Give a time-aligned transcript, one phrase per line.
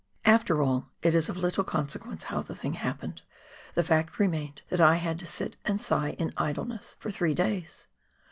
[0.25, 3.21] After all, it is of little consequence how the thing happened,
[3.75, 7.85] the fact remained that I had to" sit and sigh in idleness" for three days.